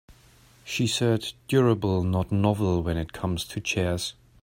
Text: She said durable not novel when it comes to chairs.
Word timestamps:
She 0.63 0.87
said 0.87 1.31
durable 1.47 2.03
not 2.03 2.31
novel 2.31 2.81
when 2.81 2.97
it 2.97 3.13
comes 3.13 3.45
to 3.45 3.61
chairs. 3.61 4.15